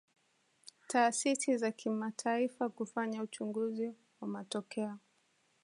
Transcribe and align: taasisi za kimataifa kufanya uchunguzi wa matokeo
taasisi 0.87 1.57
za 1.57 1.71
kimataifa 1.71 2.69
kufanya 2.69 3.21
uchunguzi 3.23 3.93
wa 4.21 4.27
matokeo 4.27 4.97